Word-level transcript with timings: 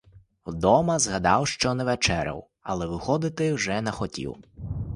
Вдома 0.45 0.99
згадав, 0.99 1.47
що 1.47 1.73
не 1.73 1.83
вечеряв, 1.83 2.47
але 2.61 2.85
виходити 2.85 3.53
вже 3.53 3.81
не 3.81 3.91
хотів. 3.91 4.35